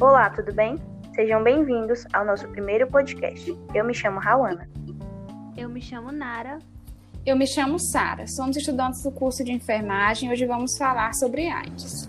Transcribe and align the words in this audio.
Olá, 0.00 0.30
tudo 0.30 0.50
bem? 0.54 0.76
Sejam 1.14 1.44
bem-vindos 1.44 2.06
ao 2.10 2.24
nosso 2.24 2.48
primeiro 2.48 2.90
podcast. 2.90 3.50
Eu 3.74 3.84
me 3.84 3.92
chamo 3.92 4.18
Rauana. 4.18 4.66
Eu 5.54 5.68
me 5.68 5.82
chamo 5.82 6.10
Nara. 6.10 6.58
Eu 7.26 7.36
me 7.36 7.46
chamo 7.46 7.78
Sara. 7.78 8.26
Somos 8.26 8.56
estudantes 8.56 9.02
do 9.02 9.12
curso 9.12 9.44
de 9.44 9.52
enfermagem 9.52 10.30
e 10.30 10.32
hoje 10.32 10.46
vamos 10.46 10.78
falar 10.78 11.12
sobre 11.12 11.48
AIDS. 11.48 12.08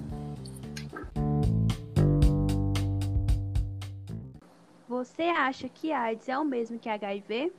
Você 4.87 5.23
acha 5.23 5.67
que 5.67 5.91
AIDS 5.91 6.29
é 6.29 6.37
o 6.37 6.45
mesmo 6.45 6.79
que 6.79 6.87
HIV? 6.87 7.51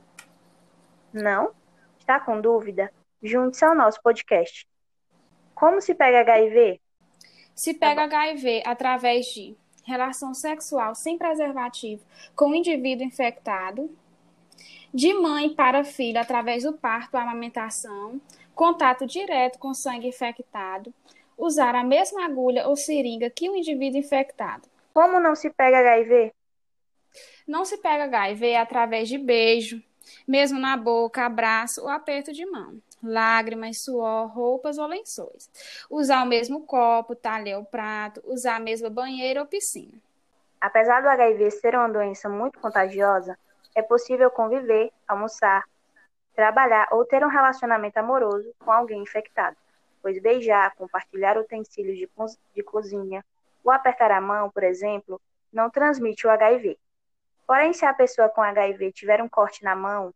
Não? 1.13 1.51
Está 1.99 2.19
com 2.19 2.41
dúvida? 2.41 2.91
Junte-se 3.21 3.63
ao 3.63 3.75
nosso 3.75 4.01
podcast. 4.01 4.67
Como 5.53 5.79
se 5.79 5.93
pega 5.93 6.21
HIV? 6.21 6.81
Se 7.53 7.75
pega 7.75 8.05
HIV 8.05 8.63
através 8.65 9.27
de 9.27 9.55
relação 9.83 10.33
sexual 10.33 10.95
sem 10.95 11.17
preservativo 11.17 12.03
com 12.35 12.51
o 12.51 12.55
indivíduo 12.55 13.05
infectado, 13.05 13.89
de 14.93 15.13
mãe 15.13 15.53
para 15.53 15.83
filho 15.83 16.19
através 16.19 16.63
do 16.63 16.73
parto, 16.73 17.15
amamentação, 17.15 18.21
contato 18.53 19.05
direto 19.05 19.57
com 19.59 19.73
sangue 19.73 20.07
infectado, 20.07 20.93
usar 21.37 21.75
a 21.75 21.83
mesma 21.83 22.25
agulha 22.25 22.67
ou 22.67 22.75
seringa 22.75 23.29
que 23.29 23.49
o 23.49 23.55
indivíduo 23.55 23.99
infectado. 23.99 24.67
Como 24.93 25.19
não 25.19 25.35
se 25.35 25.49
pega 25.49 25.79
HIV? 25.79 26.31
Não 27.47 27.65
se 27.65 27.77
pega 27.77 28.03
HIV 28.03 28.55
através 28.55 29.09
de 29.09 29.17
beijo, 29.17 29.81
mesmo 30.27 30.59
na 30.59 30.77
boca, 30.77 31.25
abraço 31.25 31.81
ou 31.81 31.89
aperto 31.89 32.31
de 32.31 32.45
mão 32.45 32.79
lágrimas, 33.03 33.83
suor, 33.83 34.27
roupas 34.27 34.77
ou 34.77 34.87
lençóis. 34.87 35.49
Usar 35.89 36.23
o 36.23 36.27
mesmo 36.27 36.65
copo, 36.65 37.15
talher 37.15 37.57
ou 37.57 37.65
prato, 37.65 38.21
usar 38.25 38.55
a 38.55 38.59
mesma 38.59 38.89
banheira 38.89 39.41
ou 39.41 39.47
piscina. 39.47 39.93
Apesar 40.59 41.01
do 41.01 41.09
HIV 41.09 41.51
ser 41.51 41.75
uma 41.75 41.89
doença 41.89 42.29
muito 42.29 42.59
contagiosa, 42.59 43.37
é 43.75 43.81
possível 43.81 44.31
conviver, 44.31 44.91
almoçar, 45.07 45.63
trabalhar 46.35 46.87
ou 46.91 47.05
ter 47.05 47.23
um 47.23 47.29
relacionamento 47.29 47.97
amoroso 47.97 48.53
com 48.59 48.71
alguém 48.71 49.01
infectado, 49.01 49.57
pois 50.01 50.21
beijar, 50.21 50.73
compartilhar 50.75 51.37
utensílios 51.37 51.97
de, 51.97 52.07
co 52.07 52.25
de 52.55 52.63
cozinha 52.63 53.25
ou 53.63 53.71
apertar 53.71 54.11
a 54.11 54.21
mão, 54.21 54.49
por 54.49 54.63
exemplo, 54.63 55.19
não 55.51 55.69
transmite 55.69 56.25
o 56.25 56.29
HIV. 56.29 56.77
Porém, 57.45 57.73
se 57.73 57.85
a 57.85 57.93
pessoa 57.93 58.29
com 58.29 58.41
HIV 58.41 58.91
tiver 58.91 59.21
um 59.21 59.29
corte 59.29 59.63
na 59.63 59.75
mão, 59.75 60.13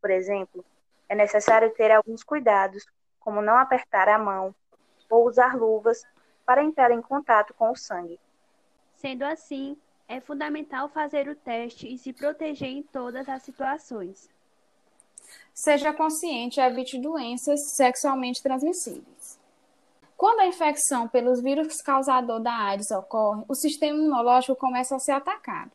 por 0.00 0.10
exemplo, 0.10 0.64
é 1.10 1.14
necessário 1.16 1.74
ter 1.74 1.90
alguns 1.90 2.22
cuidados, 2.22 2.84
como 3.18 3.42
não 3.42 3.56
apertar 3.56 4.08
a 4.08 4.16
mão 4.16 4.54
ou 5.10 5.26
usar 5.26 5.56
luvas 5.56 6.00
para 6.46 6.62
entrar 6.62 6.92
em 6.92 7.02
contato 7.02 7.52
com 7.54 7.72
o 7.72 7.76
sangue. 7.76 8.18
Sendo 8.94 9.24
assim, 9.24 9.76
é 10.06 10.20
fundamental 10.20 10.88
fazer 10.88 11.28
o 11.28 11.34
teste 11.34 11.92
e 11.92 11.98
se 11.98 12.12
proteger 12.12 12.68
em 12.68 12.84
todas 12.84 13.28
as 13.28 13.42
situações. 13.42 14.30
Seja 15.52 15.92
consciente 15.92 16.60
e 16.60 16.62
evite 16.62 16.96
doenças 16.96 17.58
sexualmente 17.74 18.40
transmissíveis. 18.40 19.40
Quando 20.16 20.40
a 20.40 20.46
infecção 20.46 21.08
pelos 21.08 21.42
vírus 21.42 21.82
causador 21.82 22.38
da 22.38 22.52
AIDS 22.52 22.90
ocorre, 22.92 23.42
o 23.48 23.54
sistema 23.56 23.98
imunológico 23.98 24.54
começa 24.54 24.94
a 24.94 25.00
ser 25.00 25.12
atacado 25.12 25.72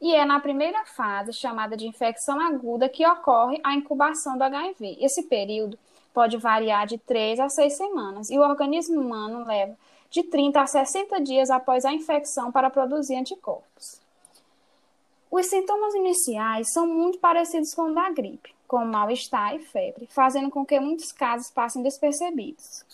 e 0.00 0.14
é 0.14 0.24
na 0.24 0.38
primeira 0.38 0.84
fase, 0.84 1.32
chamada 1.32 1.76
de 1.76 1.86
infecção 1.86 2.40
aguda, 2.40 2.88
que 2.88 3.06
ocorre 3.06 3.60
a 3.64 3.74
incubação 3.74 4.38
do 4.38 4.44
HIV. 4.44 4.96
Esse 5.00 5.24
período 5.24 5.78
pode 6.14 6.36
variar 6.36 6.86
de 6.86 6.98
3 6.98 7.40
a 7.40 7.48
6 7.48 7.76
semanas 7.76 8.30
e 8.30 8.38
o 8.38 8.42
organismo 8.42 9.00
humano 9.00 9.44
leva 9.44 9.76
de 10.10 10.22
30 10.22 10.60
a 10.60 10.66
60 10.66 11.20
dias 11.20 11.50
após 11.50 11.84
a 11.84 11.92
infecção 11.92 12.50
para 12.50 12.70
produzir 12.70 13.16
anticorpos. 13.16 14.00
Os 15.30 15.46
sintomas 15.46 15.94
iniciais 15.94 16.72
são 16.72 16.86
muito 16.86 17.18
parecidos 17.18 17.74
com 17.74 17.90
o 17.90 17.94
da 17.94 18.10
gripe, 18.10 18.54
como 18.66 18.86
mal-estar 18.86 19.54
e 19.54 19.60
febre, 19.60 20.06
fazendo 20.06 20.48
com 20.48 20.64
que 20.64 20.80
muitos 20.80 21.12
casos 21.12 21.50
passem 21.50 21.82
despercebidos. 21.82 22.84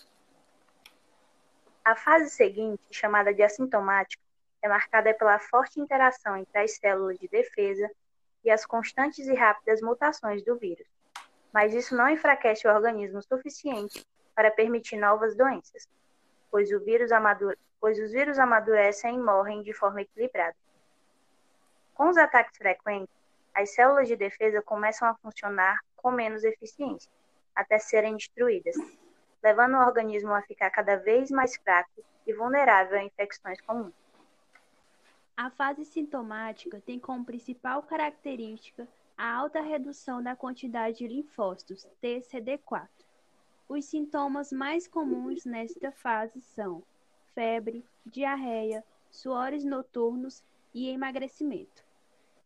A 1.83 1.95
fase 1.95 2.31
seguinte, 2.31 2.81
chamada 2.91 3.33
de 3.33 3.43
assintomática, 3.43 4.24
é 4.65 4.67
marcada 4.67 5.13
pela 5.13 5.37
forte 5.37 5.79
interação 5.79 6.35
entre 6.35 6.57
as 6.57 6.71
células 6.77 7.19
de 7.19 7.27
defesa 7.27 7.87
e 8.43 8.49
as 8.49 8.65
constantes 8.65 9.27
e 9.27 9.33
rápidas 9.35 9.79
mutações 9.79 10.43
do 10.43 10.57
vírus. 10.57 10.87
Mas 11.53 11.71
isso 11.71 11.95
não 11.95 12.09
enfraquece 12.09 12.67
o 12.67 12.73
organismo 12.73 13.21
suficiente 13.21 14.03
para 14.33 14.49
permitir 14.49 14.97
novas 14.97 15.35
doenças, 15.35 15.87
pois, 16.49 16.69
vírus 16.83 17.11
pois 17.79 17.99
os 17.99 18.11
vírus 18.11 18.39
amadurecem 18.39 19.13
e 19.13 19.19
morrem 19.19 19.61
de 19.61 19.71
forma 19.71 20.01
equilibrada. 20.01 20.55
Com 21.93 22.09
os 22.09 22.17
ataques 22.17 22.57
frequentes, 22.57 23.15
as 23.53 23.69
células 23.69 24.07
de 24.07 24.15
defesa 24.15 24.63
começam 24.63 25.07
a 25.07 25.13
funcionar 25.13 25.79
com 25.95 26.09
menos 26.09 26.43
eficiência, 26.43 27.11
até 27.55 27.77
serem 27.77 28.17
destruídas, 28.17 28.75
levando 29.43 29.75
o 29.75 29.85
organismo 29.85 30.33
a 30.33 30.41
ficar 30.41 30.71
cada 30.71 30.95
vez 30.95 31.29
mais 31.29 31.55
fraco 31.55 32.03
e 32.25 32.33
vulnerável 32.33 32.97
a 32.97 33.03
infecções 33.03 33.61
comuns. 33.61 34.04
A 35.37 35.49
fase 35.49 35.83
sintomática 35.83 36.81
tem 36.85 36.97
como 36.97 37.25
principal 37.25 37.83
característica 37.83 38.87
a 39.17 39.33
alta 39.33 39.59
redução 39.59 40.23
da 40.23 40.33
quantidade 40.33 40.99
de 40.99 41.07
linfócitos 41.07 41.85
TCD4. 42.01 42.87
Os 43.67 43.83
sintomas 43.83 44.53
mais 44.53 44.87
comuns 44.87 45.43
nesta 45.43 45.91
fase 45.91 46.39
são 46.39 46.81
febre, 47.33 47.83
diarreia, 48.05 48.81
suores 49.11 49.65
noturnos 49.65 50.41
e 50.73 50.87
emagrecimento. 50.87 51.83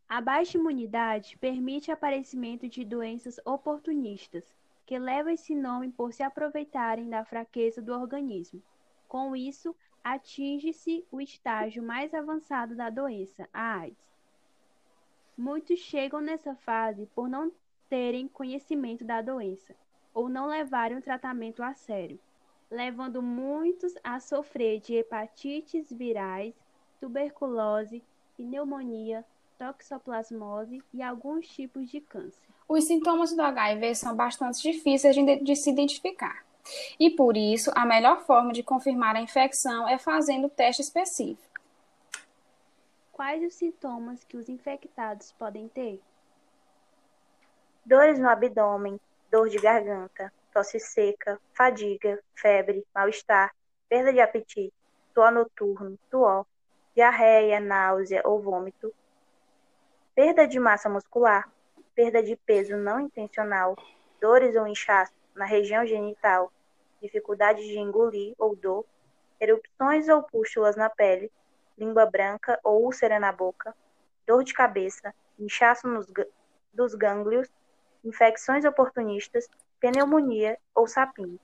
A 0.08 0.20
baixa 0.20 0.58
imunidade 0.58 1.38
permite 1.38 1.92
o 1.92 1.94
aparecimento 1.94 2.68
de 2.68 2.84
doenças 2.84 3.40
oportunistas, 3.46 4.56
que 4.88 4.98
levam 4.98 5.32
esse 5.32 5.54
nome 5.54 5.92
por 5.92 6.12
se 6.12 6.24
aproveitarem 6.24 7.08
da 7.08 7.24
fraqueza 7.24 7.84
do 7.84 7.94
organismo. 7.94 8.64
Com 9.08 9.36
isso, 9.36 9.76
atinge-se 10.04 11.06
o 11.12 11.22
estágio 11.22 11.84
mais 11.84 12.14
avançado 12.14 12.76
da 12.76 12.90
doença, 12.90 13.48
a 13.54 13.80
AIDS. 13.80 13.98
Muitos 15.38 15.80
chegam 15.80 16.20
nessa 16.20 16.56
fase 16.56 17.06
por 17.16 17.30
não 17.30 17.52
terem 17.90 18.28
conhecimento 18.28 19.04
da 19.04 19.22
doença 19.22 19.76
ou 20.14 20.28
não 20.28 20.48
levarem 20.48 20.98
o 20.98 21.02
tratamento 21.02 21.64
a 21.64 21.74
sério, 21.74 22.20
levando 22.70 23.22
muitos 23.22 23.94
a 24.04 24.20
sofrer 24.20 24.80
de 24.80 24.96
hepatites 24.96 25.92
virais, 25.92 26.54
tuberculose, 27.00 28.04
pneumonia, 28.36 29.26
toxoplasmose 29.58 30.82
e 30.94 31.02
alguns 31.02 31.48
tipos 31.48 31.90
de 31.90 32.00
câncer. 32.00 32.48
Os 32.68 32.86
sintomas 32.86 33.36
do 33.36 33.42
HIV 33.42 33.96
são 33.96 34.16
bastante 34.16 34.62
difíceis 34.62 35.16
de, 35.16 35.44
de 35.44 35.56
se 35.56 35.70
identificar. 35.70 36.46
E 37.00 37.10
por 37.10 37.38
isso, 37.38 37.72
a 37.76 37.86
melhor 37.86 38.22
forma 38.26 38.52
de 38.52 38.64
confirmar 38.64 39.16
a 39.16 39.22
infecção 39.22 39.88
é 39.88 39.98
fazendo 39.98 40.48
o 40.48 40.50
teste 40.50 40.82
específico. 40.82 41.60
Quais 43.12 43.44
os 43.44 43.56
sintomas 43.56 44.24
que 44.24 44.38
os 44.38 44.48
infectados 44.48 45.32
podem 45.34 45.68
ter? 45.68 46.02
Dores 47.86 48.20
no 48.20 48.30
abdômen, 48.30 49.00
dor 49.30 49.50
de 49.50 49.58
garganta, 49.58 50.32
tosse 50.54 50.80
seca, 50.80 51.40
fadiga, 51.54 52.20
febre, 52.36 52.86
mal-estar, 52.94 53.54
perda 53.88 54.14
de 54.14 54.20
apetite, 54.20 54.74
suor 55.14 55.32
noturno, 55.32 55.98
suor, 56.10 56.46
diarreia, 56.96 57.60
náusea 57.60 58.22
ou 58.26 58.42
vômito, 58.42 58.94
perda 60.16 60.48
de 60.48 60.60
massa 60.60 60.90
muscular, 60.90 61.50
perda 61.96 62.22
de 62.22 62.36
peso 62.36 62.78
não 62.78 63.00
intencional, 63.00 63.76
dores 64.22 64.56
ou 64.56 64.68
inchaço 64.68 65.14
na 65.36 65.46
região 65.46 65.86
genital, 65.86 66.52
dificuldade 67.02 67.62
de 67.62 67.78
engolir 67.78 68.34
ou 68.38 68.56
dor, 68.56 68.86
erupções 69.40 70.08
ou 70.10 70.24
pústulas 70.24 70.76
na 70.76 70.90
pele, 70.90 71.32
língua 71.78 72.06
branca 72.06 72.60
ou 72.64 72.84
úlcera 72.84 73.20
na 73.20 73.32
boca, 73.32 73.76
dor 74.28 74.44
de 74.44 74.54
cabeça, 74.54 75.14
inchaço 75.40 75.88
nos, 75.88 76.08
dos 76.74 76.94
gânglios, 76.94 77.50
infecções 78.04 78.66
oportunistas, 78.66 79.48
pneumonia 79.80 80.58
ou 80.76 80.88
sapinho. 80.88 81.40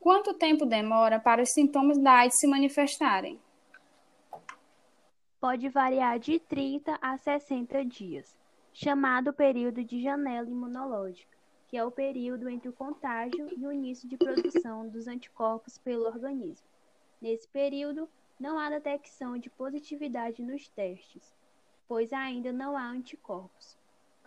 Quanto 0.00 0.34
tempo 0.34 0.66
demora 0.66 1.20
para 1.20 1.42
os 1.42 1.52
sintomas 1.52 1.98
da 1.98 2.12
AIDS 2.18 2.38
se 2.38 2.46
manifestarem? 2.46 3.40
Pode 5.40 5.68
variar 5.68 6.18
de 6.18 6.40
30 6.40 6.98
a 7.00 7.18
60 7.18 7.84
dias, 7.84 8.34
chamado 8.72 9.32
período 9.32 9.84
de 9.84 10.02
janela 10.02 10.48
imunológica 10.48 11.33
que 11.68 11.76
é 11.76 11.84
o 11.84 11.90
período 11.90 12.48
entre 12.48 12.68
o 12.68 12.72
contágio 12.72 13.48
e 13.56 13.66
o 13.66 13.72
início 13.72 14.08
de 14.08 14.16
produção 14.16 14.88
dos 14.88 15.06
anticorpos 15.06 15.78
pelo 15.78 16.06
organismo. 16.06 16.66
Nesse 17.20 17.48
período, 17.48 18.08
não 18.38 18.58
há 18.58 18.68
detecção 18.68 19.38
de 19.38 19.48
positividade 19.50 20.42
nos 20.42 20.68
testes, 20.68 21.34
pois 21.88 22.12
ainda 22.12 22.52
não 22.52 22.76
há 22.76 22.82
anticorpos. 22.82 23.78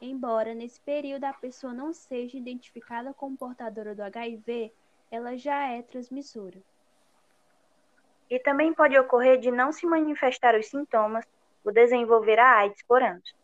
Embora 0.01 0.53
nesse 0.53 0.79
período 0.81 1.25
a 1.25 1.33
pessoa 1.33 1.73
não 1.73 1.93
seja 1.93 2.37
identificada 2.37 3.13
como 3.13 3.37
portadora 3.37 3.95
do 3.95 4.01
HIV, 4.01 4.71
ela 5.09 5.35
já 5.37 5.67
é 5.69 5.81
transmissora. 5.81 6.61
E 8.29 8.39
também 8.39 8.73
pode 8.73 8.97
ocorrer 8.99 9.39
de 9.39 9.49
não 9.49 9.71
se 9.71 9.85
manifestar 9.85 10.57
os 10.57 10.67
sintomas 10.67 11.25
o 11.63 11.71
desenvolver 11.71 12.39
a 12.39 12.59
AIDS 12.59 12.81
por 12.83 13.01
anos. 13.01 13.35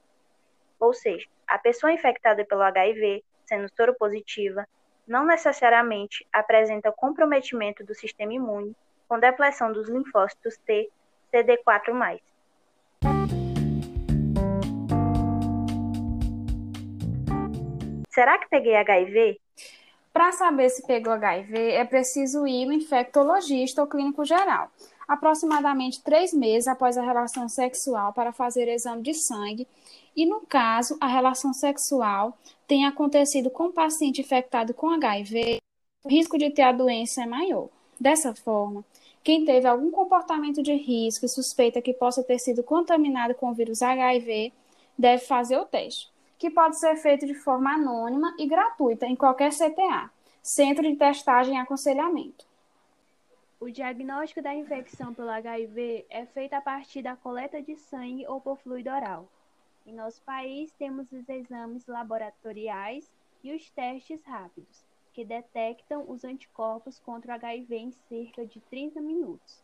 Ou 0.80 0.94
seja, 0.94 1.28
a 1.48 1.58
pessoa 1.58 1.92
infectada 1.92 2.46
pelo 2.46 2.62
HIV, 2.62 3.24
sendo 3.54 3.70
soropositiva, 3.76 4.68
não 5.08 5.26
necessariamente 5.26 6.26
apresenta 6.34 6.92
comprometimento 6.92 7.84
do 7.86 7.94
sistema 7.94 8.34
imune 8.34 8.76
com 9.08 9.20
depleção 9.20 9.72
dos 9.72 9.88
linfócitos 9.88 10.58
T 10.66 10.90
CD4+. 11.32 12.20
Será 18.10 18.40
que 18.40 18.50
peguei 18.50 18.76
HIV? 18.76 19.40
Para 20.12 20.32
saber 20.32 20.70
se 20.70 20.86
pegou 20.86 21.14
HIV, 21.14 21.72
é 21.72 21.86
preciso 21.86 22.48
ir 22.48 22.66
no 22.66 22.74
infectologista 22.74 23.82
ou 23.82 23.88
clínico 23.88 24.24
geral, 24.24 24.72
aproximadamente 25.08 26.02
três 26.02 26.34
meses 26.34 26.68
após 26.68 26.98
a 26.98 27.04
relação 27.04 27.48
sexual 27.48 28.14
para 28.14 28.32
fazer 28.32 28.68
exame 28.68 29.02
de 29.02 29.14
sangue 29.14 29.68
e, 30.16 30.26
no 30.26 30.42
caso, 30.42 30.98
a 31.02 31.08
relação 31.08 31.54
sexual 31.54 32.38
tenha 32.68 32.90
acontecido 32.90 33.50
com 33.50 33.66
o 33.66 33.74
paciente 33.74 34.22
infectado 34.22 34.74
com 34.74 34.90
HIV, 34.90 35.58
o 36.04 36.10
risco 36.10 36.38
de 36.38 36.50
ter 36.50 36.64
a 36.64 36.72
doença 36.72 37.24
é 37.24 37.26
maior. 37.26 37.70
Dessa 38.00 38.34
forma, 38.34 38.84
quem 39.24 39.46
teve 39.46 39.68
algum 39.68 39.92
comportamento 39.92 40.62
de 40.62 40.74
risco 40.74 41.26
e 41.26 41.30
suspeita 41.30 41.82
que 41.82 41.94
possa 41.94 42.24
ter 42.24 42.40
sido 42.40 42.64
contaminado 42.64 43.36
com 43.36 43.50
o 43.50 43.54
vírus 43.54 43.82
HIV 43.82 44.52
deve 44.98 45.24
fazer 45.26 45.58
o 45.58 45.66
teste 45.66 46.14
que 46.44 46.50
pode 46.50 46.78
ser 46.78 46.98
feito 46.98 47.26
de 47.26 47.34
forma 47.34 47.74
anônima 47.74 48.36
e 48.38 48.46
gratuita 48.46 49.06
em 49.06 49.16
qualquer 49.16 49.50
CTA, 49.50 50.12
Centro 50.42 50.84
de 50.84 50.98
Testagem 50.98 51.56
e 51.56 51.58
Aconselhamento. 51.58 52.46
O 53.64 53.72
diagnóstico 53.72 54.42
da 54.42 54.54
infecção 54.54 55.14
pelo 55.14 55.30
HIV 55.30 56.06
é 56.10 56.26
feito 56.26 56.52
a 56.52 56.60
partir 56.60 57.02
da 57.02 57.16
coleta 57.16 57.62
de 57.62 57.78
sangue 57.78 58.28
ou 58.28 58.42
por 58.42 58.58
fluido 58.58 58.90
oral. 58.90 59.32
Em 59.86 59.94
nosso 59.94 60.22
país, 60.24 60.74
temos 60.74 61.10
os 61.14 61.30
exames 61.30 61.88
laboratoriais 61.88 63.10
e 63.42 63.56
os 63.56 63.70
testes 63.70 64.22
rápidos, 64.26 64.86
que 65.14 65.24
detectam 65.24 66.04
os 66.10 66.26
anticorpos 66.26 67.00
contra 67.00 67.32
o 67.32 67.36
HIV 67.36 67.74
em 67.78 67.92
cerca 67.94 68.46
de 68.46 68.60
30 68.60 69.00
minutos. 69.00 69.64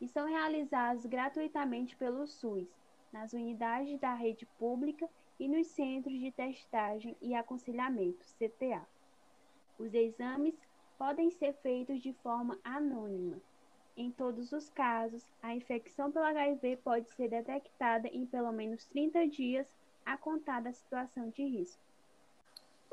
E 0.00 0.08
são 0.08 0.26
realizados 0.26 1.04
gratuitamente 1.04 1.94
pelo 1.96 2.26
SUS, 2.26 2.74
nas 3.12 3.34
unidades 3.34 4.00
da 4.00 4.14
rede 4.14 4.46
pública 4.58 5.06
e 5.38 5.46
nos 5.46 5.66
Centros 5.66 6.18
de 6.18 6.32
Testagem 6.32 7.14
e 7.20 7.34
Aconselhamento, 7.34 8.24
CTA. 8.38 8.80
Os 9.78 9.92
exames 9.92 10.54
podem 11.00 11.30
ser 11.30 11.54
feitos 11.62 12.02
de 12.02 12.12
forma 12.22 12.58
anônima. 12.62 13.38
Em 13.96 14.10
todos 14.10 14.52
os 14.52 14.68
casos, 14.68 15.24
a 15.42 15.54
infecção 15.54 16.12
pelo 16.12 16.26
HIV 16.26 16.76
pode 16.84 17.08
ser 17.12 17.30
detectada 17.30 18.06
em 18.08 18.26
pelo 18.26 18.52
menos 18.52 18.84
30 18.84 19.26
dias 19.28 19.66
a 20.04 20.18
contar 20.18 20.60
da 20.60 20.70
situação 20.74 21.30
de 21.30 21.42
risco. 21.42 21.80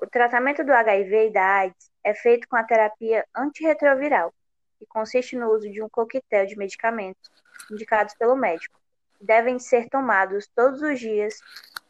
O 0.01 0.07
tratamento 0.07 0.63
do 0.63 0.71
HIV 0.71 1.27
e 1.27 1.33
da 1.33 1.43
AIDS 1.43 1.91
é 2.01 2.13
feito 2.13 2.47
com 2.47 2.55
a 2.55 2.63
terapia 2.63 3.25
antirretroviral, 3.35 4.33
que 4.79 4.85
consiste 4.85 5.35
no 5.35 5.51
uso 5.51 5.69
de 5.69 5.83
um 5.83 5.89
coquetel 5.89 6.45
de 6.45 6.57
medicamentos 6.57 7.29
indicados 7.69 8.15
pelo 8.15 8.37
médico, 8.37 8.79
devem 9.19 9.59
ser 9.59 9.89
tomados 9.89 10.47
todos 10.55 10.81
os 10.81 10.97
dias 10.97 11.41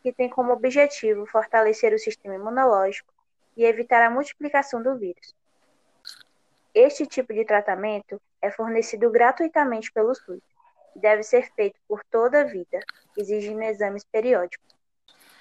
que 0.02 0.12
tem 0.12 0.28
como 0.28 0.52
objetivo 0.52 1.28
fortalecer 1.28 1.94
o 1.94 2.00
sistema 2.00 2.34
imunológico 2.34 3.14
e 3.56 3.66
evitar 3.66 4.02
a 4.02 4.10
multiplicação 4.10 4.81
do 4.81 4.98
vírus. 4.98 5.37
Este 6.80 7.08
tipo 7.08 7.34
de 7.34 7.44
tratamento 7.44 8.22
é 8.40 8.52
fornecido 8.52 9.10
gratuitamente 9.10 9.92
pelo 9.92 10.14
SUS 10.14 10.44
e 10.96 11.00
deve 11.00 11.24
ser 11.24 11.52
feito 11.56 11.80
por 11.88 12.04
toda 12.06 12.42
a 12.42 12.44
vida, 12.44 12.80
exigindo 13.18 13.64
exames 13.64 14.04
periódicos. 14.04 14.76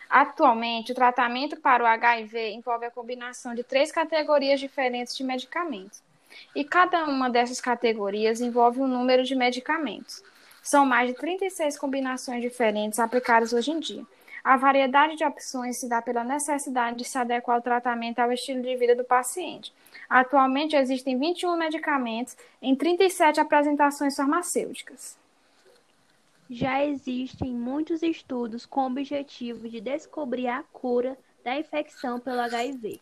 Atualmente, 0.09 0.93
o 0.93 0.95
tratamento 0.95 1.61
para 1.61 1.85
o 1.85 1.87
HIV 1.87 2.53
envolve 2.53 2.87
a 2.87 2.91
combinação 2.91 3.55
de 3.55 3.63
três 3.63 3.93
categorias 3.93 4.59
diferentes 4.59 5.15
de 5.15 5.23
medicamentos, 5.25 6.03
e 6.55 6.65
cada 6.65 7.05
uma 7.05 7.29
dessas 7.29 7.61
categorias 7.61 8.41
envolve 8.41 8.81
um 8.81 8.89
número 8.89 9.23
de 9.23 9.35
medicamentos. 9.35 10.23
São 10.63 10.87
mais 10.87 11.11
de 11.11 11.17
36 11.17 11.77
combinações 11.77 12.41
diferentes 12.41 12.99
aplicadas 12.99 13.53
hoje 13.53 13.73
em 13.73 13.79
dia, 13.79 14.07
a 14.47 14.57
variedade 14.57 15.17
de 15.17 15.25
opções 15.25 15.77
se 15.77 15.89
dá 15.89 16.01
pela 16.01 16.23
necessidade 16.23 16.99
de 16.99 17.05
se 17.05 17.19
adequar 17.19 17.59
o 17.59 17.61
tratamento 17.61 18.21
ao 18.21 18.31
estilo 18.31 18.63
de 18.63 18.77
vida 18.77 18.95
do 18.95 19.03
paciente. 19.03 19.75
Atualmente 20.09 20.77
existem 20.77 21.19
21 21.19 21.57
medicamentos 21.57 22.37
em 22.63 22.73
37 22.77 23.41
apresentações 23.41 24.15
farmacêuticas. 24.15 25.19
Já 26.49 26.85
existem 26.85 27.53
muitos 27.53 28.05
estudos 28.05 28.65
com 28.65 28.83
o 28.83 28.87
objetivo 28.87 29.69
de 29.69 29.81
descobrir 29.81 30.47
a 30.47 30.63
cura 30.73 31.19
da 31.43 31.59
infecção 31.59 32.21
pelo 32.21 32.39
HIV. 32.43 33.01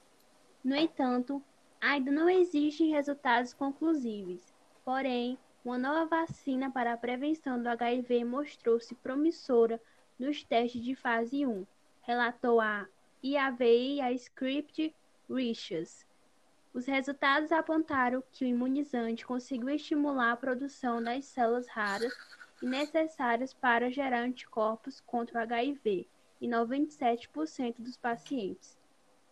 No 0.65 0.75
entanto, 0.75 1.43
ainda 1.79 2.11
não 2.11 2.31
existem 2.31 2.91
resultados 2.91 3.53
conclusivos. 3.53 4.41
Porém, 4.83 5.37
uma 5.63 5.77
nova 5.77 6.07
vacina 6.07 6.71
para 6.71 6.95
a 6.95 6.97
prevenção 6.97 7.63
do 7.63 7.69
HIV 7.69 8.25
mostrou-se 8.25 8.95
promissora 8.95 9.79
nos 10.19 10.45
testes 10.45 10.83
de 10.83 10.95
fase 10.95 11.47
1, 11.47 11.67
relatou 12.03 12.61
a 12.61 12.87
IAVI 13.23 14.01
a 14.01 14.13
Script 14.13 14.95
Research. 15.29 16.07
Os 16.73 16.87
resultados 16.87 17.53
apontaram 17.53 18.23
que 18.33 18.45
o 18.45 18.49
imunizante 18.49 19.25
conseguiu 19.25 19.71
estimular 19.71 20.33
a 20.33 20.37
produção 20.37 21.03
das 21.03 21.25
células 21.25 21.69
raras 21.69 22.13
e 22.61 22.67
necessárias 22.67 23.55
para 23.55 23.91
gerar 23.91 24.23
anticorpos 24.23 25.01
contra 25.01 25.39
o 25.39 25.43
HIV 25.43 26.07
em 26.41 26.51
97% 26.51 27.77
dos 27.79 27.97
pacientes. 27.97 28.77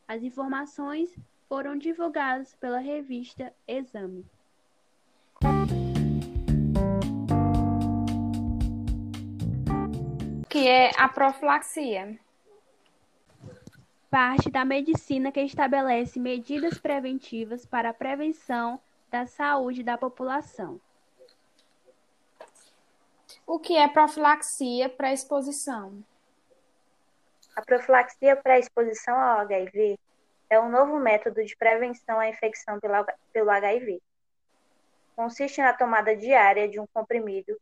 As 0.07 0.23
informações 0.23 1.15
foram 1.49 1.77
divulgadas 1.77 2.55
pela 2.55 2.79
revista 2.79 3.53
Exame. 3.67 4.25
Que 10.53 10.69
é 10.69 10.91
a 10.99 11.09
profilaxia. 11.09 12.21
Parte 14.11 14.51
da 14.51 14.67
medicina 14.67 15.33
que 15.33 15.41
estabelece 15.41 16.21
medidas 16.21 16.77
preventivas 16.77 17.65
para 17.65 17.89
a 17.89 17.95
prevenção 17.95 18.79
da 19.11 19.25
saúde 19.27 19.83
da 19.83 19.97
população. 19.97 20.79
O 23.47 23.59
que 23.59 23.79
é 23.79 23.89
profilaxia 23.89 24.91
pré-exposição? 24.91 26.05
A 27.57 27.63
profilaxia 27.63 28.37
pré-exposição 28.37 29.19
ao 29.19 29.41
HIV 29.41 29.99
é 30.51 30.61
um 30.61 30.69
novo 30.69 30.99
método 30.99 31.43
de 31.43 31.57
prevenção 31.57 32.21
à 32.21 32.29
infecção 32.29 32.79
pelo 33.33 33.51
HIV. 33.51 34.03
Consiste 35.17 35.63
na 35.63 35.73
tomada 35.73 36.15
diária 36.15 36.69
de 36.69 36.79
um 36.79 36.87
comprimido 36.93 37.59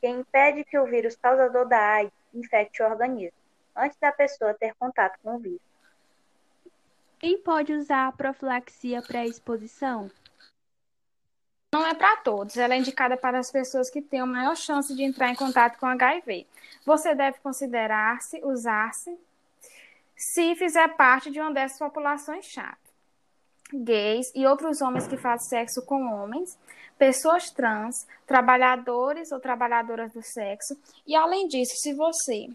que 0.00 0.08
impede 0.08 0.64
que 0.64 0.78
o 0.78 0.86
vírus 0.86 1.14
causador 1.16 1.68
da 1.68 1.78
AIDS 1.78 2.19
infecte 2.34 2.82
o 2.82 2.86
organismo, 2.86 3.38
antes 3.76 3.98
da 3.98 4.12
pessoa 4.12 4.54
ter 4.54 4.74
contato 4.74 5.18
com 5.22 5.36
o 5.36 5.38
vírus. 5.38 5.60
Quem 7.18 7.38
pode 7.42 7.72
usar 7.72 8.08
a 8.08 8.12
profilaxia 8.12 9.02
pré-exposição? 9.02 10.10
Não 11.72 11.86
é 11.86 11.94
para 11.94 12.16
todos, 12.16 12.56
ela 12.56 12.74
é 12.74 12.78
indicada 12.78 13.16
para 13.16 13.38
as 13.38 13.50
pessoas 13.50 13.88
que 13.88 14.02
têm 14.02 14.20
a 14.20 14.26
maior 14.26 14.56
chance 14.56 14.94
de 14.94 15.04
entrar 15.04 15.30
em 15.30 15.36
contato 15.36 15.78
com 15.78 15.86
HIV. 15.86 16.46
Você 16.84 17.14
deve 17.14 17.38
considerar-se, 17.38 18.40
usar-se, 18.42 19.16
se 20.16 20.56
fizer 20.56 20.88
parte 20.96 21.30
de 21.30 21.40
uma 21.40 21.52
dessas 21.52 21.78
populações-chave. 21.78 22.89
Gays 23.72 24.32
e 24.34 24.46
outros 24.46 24.80
homens 24.80 25.06
que 25.06 25.16
fazem 25.16 25.48
sexo 25.48 25.82
com 25.82 26.12
homens, 26.12 26.58
pessoas 26.98 27.50
trans, 27.50 28.06
trabalhadores 28.26 29.32
ou 29.32 29.40
trabalhadoras 29.40 30.12
do 30.12 30.22
sexo. 30.22 30.76
E 31.06 31.14
além 31.14 31.48
disso, 31.48 31.74
se 31.76 31.94
você 31.94 32.48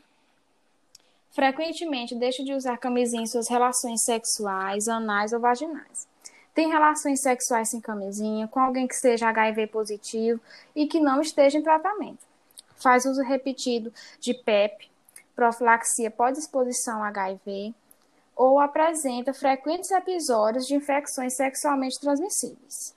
frequentemente 1.36 2.16
deixa 2.16 2.44
de 2.44 2.54
usar 2.54 2.78
camisinha 2.78 3.24
em 3.24 3.28
suas 3.28 3.50
relações 3.50 4.02
sexuais, 4.04 4.88
anais 4.88 5.34
ou 5.34 5.40
vaginais. 5.40 6.08
Tem 6.54 6.70
relações 6.70 7.22
sexuais 7.22 7.70
sem 7.70 7.82
camisinha, 7.82 8.48
com 8.48 8.62
alguém 8.62 8.88
que 8.88 8.96
seja 8.96 9.28
HIV 9.28 9.68
positivo 9.68 10.40
e 10.74 10.88
que 10.88 11.02
não 11.02 11.20
esteja 11.20 11.58
em 11.58 11.62
tratamento. 11.62 12.26
Faz 12.78 13.06
uso 13.06 13.22
repetido 13.22 13.94
de 14.22 14.34
PEP, 14.34 14.90
profilaxia 15.36 16.10
pós-exposição 16.10 17.04
HIV, 17.04 17.76
ou 18.36 18.60
apresenta 18.60 19.34
frequentes 19.34 19.92
episódios 19.92 20.68
de 20.68 20.76
infecções 20.76 21.34
sexualmente 21.34 22.00
transmissíveis. 22.00 22.96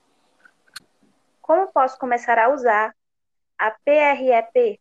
Como 1.40 1.72
posso 1.72 1.98
começar 1.98 2.38
a 2.38 2.52
usar 2.52 2.94
a 3.56 3.70
PREP? 3.70 4.80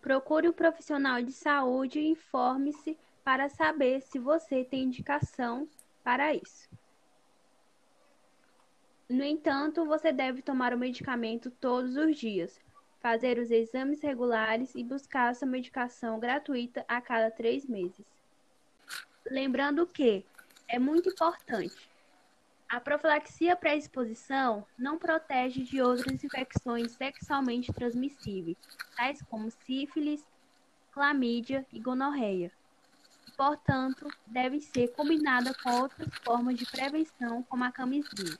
Procure 0.00 0.48
um 0.48 0.52
profissional 0.52 1.22
de 1.22 1.32
saúde 1.32 2.00
e 2.00 2.10
informe-se 2.10 2.98
para 3.24 3.48
saber 3.48 4.00
se 4.00 4.18
você 4.18 4.64
tem 4.64 4.84
indicação 4.84 5.68
para 6.02 6.34
isso. 6.34 6.68
No 9.08 9.22
entanto, 9.22 9.84
você 9.84 10.10
deve 10.10 10.40
tomar 10.40 10.72
o 10.72 10.78
medicamento 10.78 11.50
todos 11.50 11.96
os 11.96 12.16
dias, 12.16 12.58
fazer 12.98 13.38
os 13.38 13.50
exames 13.50 14.00
regulares 14.00 14.74
e 14.74 14.82
buscar 14.82 15.34
sua 15.34 15.46
medicação 15.46 16.18
gratuita 16.18 16.84
a 16.88 17.00
cada 17.00 17.30
três 17.30 17.66
meses. 17.66 18.06
Lembrando 19.30 19.86
que 19.86 20.24
é 20.68 20.78
muito 20.78 21.08
importante. 21.10 21.90
A 22.68 22.80
profilaxia 22.80 23.54
pré-exposição 23.54 24.66
não 24.78 24.98
protege 24.98 25.62
de 25.62 25.82
outras 25.82 26.24
infecções 26.24 26.92
sexualmente 26.92 27.72
transmissíveis, 27.72 28.56
tais 28.96 29.20
como 29.22 29.50
sífilis, 29.66 30.24
clamídia 30.90 31.66
e 31.70 31.78
gonorreia. 31.78 32.50
Portanto, 33.36 34.08
deve 34.26 34.60
ser 34.60 34.88
combinada 34.88 35.52
com 35.62 35.70
outras 35.82 36.08
formas 36.24 36.56
de 36.56 36.64
prevenção, 36.64 37.42
como 37.42 37.64
a 37.64 37.72
camisinha. 37.72 38.38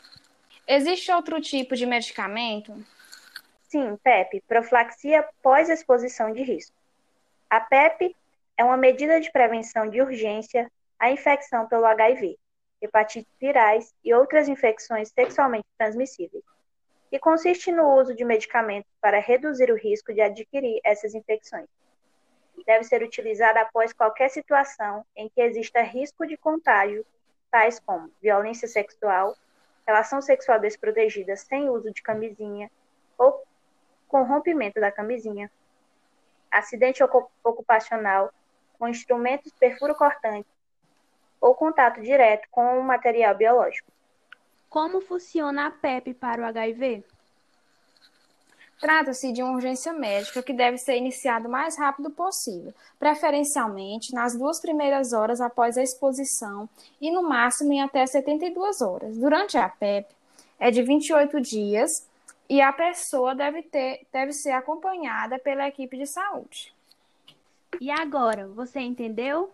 Existe 0.66 1.12
outro 1.12 1.40
tipo 1.40 1.74
de 1.74 1.84
medicamento? 1.84 2.74
Sim, 3.68 3.96
PEP, 4.02 4.42
profilaxia 4.46 5.26
pós-exposição 5.42 6.32
de 6.32 6.42
risco. 6.42 6.76
A 7.50 7.60
PEP 7.60 8.14
é 8.62 8.64
uma 8.64 8.76
medida 8.76 9.20
de 9.20 9.28
prevenção 9.32 9.90
de 9.90 10.00
urgência 10.00 10.70
à 10.96 11.10
infecção 11.10 11.66
pelo 11.66 11.84
HIV, 11.84 12.38
hepatites 12.80 13.34
virais 13.40 13.92
e 14.04 14.14
outras 14.14 14.48
infecções 14.48 15.08
sexualmente 15.08 15.66
transmissíveis, 15.76 16.44
e 17.10 17.18
consiste 17.18 17.72
no 17.72 17.92
uso 17.98 18.14
de 18.14 18.24
medicamentos 18.24 18.88
para 19.00 19.18
reduzir 19.18 19.68
o 19.72 19.76
risco 19.76 20.14
de 20.14 20.20
adquirir 20.20 20.80
essas 20.84 21.12
infecções. 21.12 21.66
Deve 22.64 22.84
ser 22.84 23.02
utilizada 23.02 23.62
após 23.62 23.92
qualquer 23.92 24.30
situação 24.30 25.04
em 25.16 25.28
que 25.28 25.40
exista 25.40 25.82
risco 25.82 26.24
de 26.24 26.36
contágio, 26.36 27.04
tais 27.50 27.80
como 27.80 28.12
violência 28.22 28.68
sexual, 28.68 29.34
relação 29.84 30.22
sexual 30.22 30.60
desprotegida 30.60 31.34
sem 31.34 31.68
uso 31.68 31.92
de 31.92 32.00
camisinha 32.00 32.70
ou 33.18 33.42
com 34.06 34.22
rompimento 34.22 34.78
da 34.78 34.92
camisinha, 34.92 35.50
acidente 36.48 37.02
ocupacional 37.42 38.32
com 38.82 38.88
instrumentos 38.88 39.52
perfuro-cortantes 39.60 40.50
ou 41.40 41.54
contato 41.54 42.02
direto 42.02 42.48
com 42.50 42.80
o 42.80 42.82
material 42.82 43.32
biológico. 43.32 43.92
Como 44.68 45.00
funciona 45.00 45.68
a 45.68 45.70
PEP 45.70 46.14
para 46.14 46.42
o 46.42 46.44
HIV? 46.46 47.04
Trata-se 48.80 49.32
de 49.32 49.40
uma 49.40 49.52
urgência 49.52 49.92
médica 49.92 50.42
que 50.42 50.52
deve 50.52 50.78
ser 50.78 50.96
iniciada 50.96 51.46
o 51.46 51.50
mais 51.50 51.78
rápido 51.78 52.10
possível, 52.10 52.74
preferencialmente 52.98 54.12
nas 54.12 54.36
duas 54.36 54.60
primeiras 54.60 55.12
horas 55.12 55.40
após 55.40 55.78
a 55.78 55.82
exposição 55.84 56.68
e 57.00 57.08
no 57.12 57.22
máximo 57.22 57.72
em 57.72 57.80
até 57.80 58.04
72 58.04 58.82
horas. 58.82 59.16
Durante 59.16 59.56
a 59.56 59.68
PEP, 59.68 60.12
é 60.58 60.72
de 60.72 60.82
28 60.82 61.40
dias 61.40 62.04
e 62.48 62.60
a 62.60 62.72
pessoa 62.72 63.32
deve, 63.32 63.62
ter, 63.62 64.04
deve 64.12 64.32
ser 64.32 64.50
acompanhada 64.50 65.38
pela 65.38 65.68
equipe 65.68 65.96
de 65.96 66.06
saúde. 66.08 66.74
E 67.80 67.90
agora, 67.90 68.48
você 68.48 68.80
entendeu? 68.80 69.52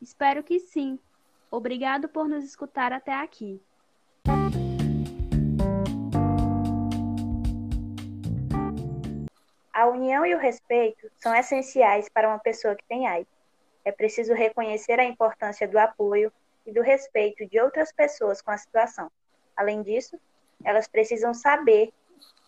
Espero 0.00 0.42
que 0.42 0.58
sim. 0.58 0.98
Obrigado 1.50 2.08
por 2.08 2.28
nos 2.28 2.44
escutar 2.44 2.92
até 2.92 3.12
aqui. 3.12 3.60
A 9.72 9.86
união 9.86 10.26
e 10.26 10.34
o 10.34 10.38
respeito 10.38 11.08
são 11.16 11.34
essenciais 11.34 12.08
para 12.08 12.28
uma 12.28 12.38
pessoa 12.38 12.74
que 12.74 12.84
tem 12.84 13.06
AIDS. 13.06 13.32
É 13.84 13.92
preciso 13.92 14.34
reconhecer 14.34 14.98
a 14.98 15.04
importância 15.04 15.68
do 15.68 15.78
apoio 15.78 16.32
e 16.66 16.72
do 16.72 16.82
respeito 16.82 17.46
de 17.46 17.60
outras 17.60 17.92
pessoas 17.92 18.42
com 18.42 18.50
a 18.50 18.58
situação. 18.58 19.10
Além 19.56 19.82
disso, 19.82 20.18
elas 20.64 20.88
precisam 20.88 21.32
saber 21.32 21.92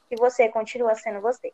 que 0.09 0.17
você 0.17 0.49
continua 0.49 0.95
sendo 0.97 1.21
você. 1.21 1.53